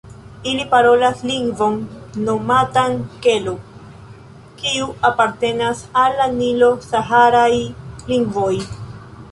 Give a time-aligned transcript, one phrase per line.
[0.51, 1.75] Ili parolas lingvon
[2.29, 3.53] nomatan "Kelo",
[4.63, 7.53] kiu apartenas al la nilo-saharaj
[8.13, 8.53] lingvoj.